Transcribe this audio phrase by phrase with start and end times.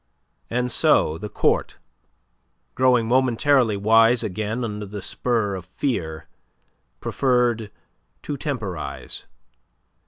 [0.49, 1.77] And so the Court,
[2.73, 6.27] growing momentarily wise again under the spur of fear,
[6.99, 7.69] preferred
[8.23, 9.27] to temporize.